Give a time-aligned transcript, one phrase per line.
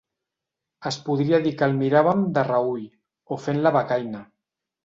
[0.91, 2.89] Es podria dir que el miràvem de reüll,
[3.37, 4.25] o fent la becaina.